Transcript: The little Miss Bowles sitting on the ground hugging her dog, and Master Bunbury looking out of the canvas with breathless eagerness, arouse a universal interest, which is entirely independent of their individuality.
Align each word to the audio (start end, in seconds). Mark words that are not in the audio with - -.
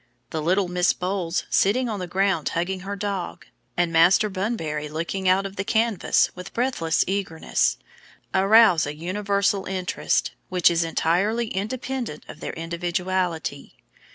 The 0.31 0.41
little 0.41 0.67
Miss 0.67 0.93
Bowles 0.93 1.43
sitting 1.51 1.87
on 1.87 1.99
the 1.99 2.07
ground 2.07 2.49
hugging 2.49 2.79
her 2.79 2.95
dog, 2.95 3.45
and 3.77 3.93
Master 3.93 4.29
Bunbury 4.29 4.89
looking 4.89 5.29
out 5.29 5.45
of 5.45 5.57
the 5.57 5.63
canvas 5.63 6.31
with 6.35 6.55
breathless 6.55 7.03
eagerness, 7.05 7.77
arouse 8.33 8.87
a 8.87 8.95
universal 8.95 9.65
interest, 9.67 10.31
which 10.49 10.71
is 10.71 10.83
entirely 10.83 11.49
independent 11.49 12.25
of 12.27 12.39
their 12.39 12.53
individuality. 12.53 13.75